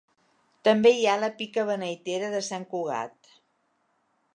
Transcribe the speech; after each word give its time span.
També 0.67 0.93
hi 0.95 1.05
ha 1.11 1.19
la 1.25 1.29
pica 1.43 1.67
beneitera 1.69 2.33
de 2.37 2.43
Sant 2.51 2.69
Cugat. 2.75 3.35